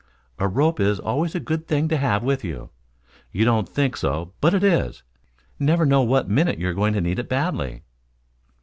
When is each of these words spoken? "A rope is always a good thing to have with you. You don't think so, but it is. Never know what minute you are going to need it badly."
"A 0.39 0.47
rope 0.47 0.79
is 0.79 0.99
always 0.99 1.35
a 1.35 1.39
good 1.39 1.67
thing 1.67 1.87
to 1.89 1.95
have 1.97 2.23
with 2.23 2.43
you. 2.43 2.71
You 3.31 3.45
don't 3.45 3.69
think 3.69 3.95
so, 3.95 4.33
but 4.41 4.55
it 4.55 4.63
is. 4.63 5.03
Never 5.59 5.85
know 5.85 6.01
what 6.01 6.27
minute 6.27 6.57
you 6.57 6.69
are 6.69 6.73
going 6.73 6.95
to 6.95 7.01
need 7.01 7.19
it 7.19 7.29
badly." 7.29 7.83